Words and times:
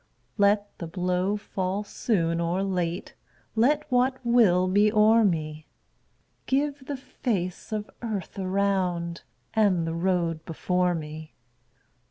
Let 0.39 0.75
the 0.79 0.87
blow 0.87 1.37
fall 1.37 1.83
soon 1.83 2.39
or 2.41 2.63
late, 2.63 3.13
Let 3.55 3.83
what 3.91 4.17
will 4.23 4.67
be 4.67 4.91
o'er 4.91 5.23
me; 5.23 5.67
Give 6.47 6.83
the 6.83 6.97
face 6.97 7.71
of 7.71 7.87
earth 8.01 8.39
around, 8.39 9.21
And 9.53 9.85
the 9.85 9.93
road 9.93 10.43
before 10.43 10.95
me. 10.95 11.35